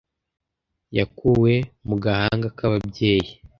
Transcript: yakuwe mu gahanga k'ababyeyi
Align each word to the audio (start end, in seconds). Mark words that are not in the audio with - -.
yakuwe 0.97 1.53
mu 1.87 1.95
gahanga 2.03 2.47
k'ababyeyi 2.57 3.31